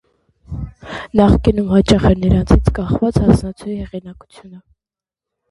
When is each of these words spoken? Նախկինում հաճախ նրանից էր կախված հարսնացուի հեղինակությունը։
Նախկինում 1.19 1.69
հաճախ 1.73 2.07
նրանից 2.23 2.55
էր 2.57 2.73
կախված 2.81 3.21
հարսնացուի 3.27 3.77
հեղինակությունը։ 3.83 4.61